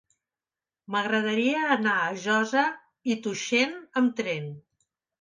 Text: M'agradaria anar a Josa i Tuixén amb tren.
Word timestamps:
M'agradaria 0.95 1.61
anar 1.77 1.95
a 2.07 2.17
Josa 2.25 2.65
i 3.13 3.21
Tuixén 3.29 3.81
amb 4.03 4.21
tren. 4.23 4.53